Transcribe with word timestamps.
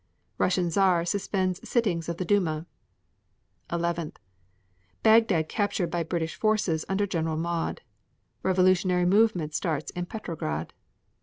Russian 0.39 0.71
Czar 0.71 1.05
suspends 1.05 1.69
sittings 1.69 2.09
of 2.09 2.17
the 2.17 2.25
Duma. 2.25 2.65
11. 3.71 4.13
Bagdad 5.03 5.47
captured 5.47 5.91
by 5.91 6.01
British 6.01 6.33
forces 6.33 6.83
under 6.89 7.05
Gen. 7.05 7.25
Maude. 7.25 7.37
11. 7.83 7.83
Revolutionary 8.41 9.05
movement 9.05 9.53
starts 9.53 9.91
in 9.91 10.07
Petrograd. 10.07 10.73